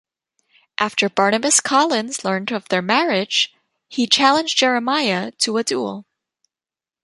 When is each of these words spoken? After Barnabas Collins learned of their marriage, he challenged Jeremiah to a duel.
After 0.79 1.09
Barnabas 1.09 1.59
Collins 1.59 2.25
learned 2.25 2.51
of 2.51 2.67
their 2.69 2.81
marriage, 2.81 3.53
he 3.87 4.07
challenged 4.07 4.57
Jeremiah 4.57 5.29
to 5.37 5.57
a 5.59 5.63
duel. 5.63 6.07